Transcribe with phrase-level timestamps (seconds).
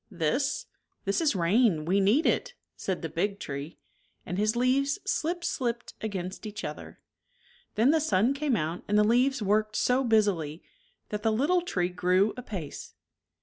[0.25, 0.65] "This?
[1.05, 3.77] This is rain; we need it," said the big tree,
[4.25, 6.99] and his leaves slip slipped against each other.
[7.75, 10.63] Then the sun came out and the leaves worked so busily
[11.09, 12.95] that the little tree grew apace.